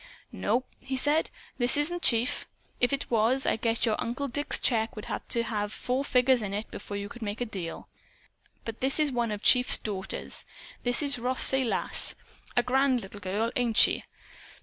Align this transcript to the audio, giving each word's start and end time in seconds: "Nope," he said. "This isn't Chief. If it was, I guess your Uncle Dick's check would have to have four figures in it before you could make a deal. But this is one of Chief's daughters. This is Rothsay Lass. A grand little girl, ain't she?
"Nope," 0.31 0.65
he 0.79 0.97
said. 0.97 1.29
"This 1.59 1.77
isn't 1.77 2.01
Chief. 2.01 2.47
If 2.79 2.91
it 2.91 3.11
was, 3.11 3.45
I 3.45 3.55
guess 3.55 3.85
your 3.85 4.01
Uncle 4.01 4.27
Dick's 4.27 4.57
check 4.57 4.95
would 4.95 5.05
have 5.05 5.27
to 5.27 5.43
have 5.43 5.71
four 5.71 6.03
figures 6.03 6.41
in 6.41 6.55
it 6.55 6.71
before 6.71 6.97
you 6.97 7.07
could 7.07 7.21
make 7.21 7.39
a 7.39 7.45
deal. 7.45 7.87
But 8.65 8.79
this 8.79 8.99
is 8.99 9.11
one 9.11 9.31
of 9.31 9.43
Chief's 9.43 9.77
daughters. 9.77 10.43
This 10.81 11.03
is 11.03 11.19
Rothsay 11.19 11.63
Lass. 11.63 12.15
A 12.57 12.63
grand 12.63 13.03
little 13.03 13.19
girl, 13.19 13.51
ain't 13.55 13.77
she? 13.77 14.03